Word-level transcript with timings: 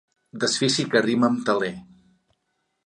Desfici 0.43 0.85
que 0.95 1.03
rima 1.07 1.31
amb 1.31 1.47
teler. 1.51 1.73